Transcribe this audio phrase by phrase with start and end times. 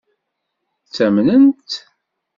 [0.87, 1.71] Ttamnent-t?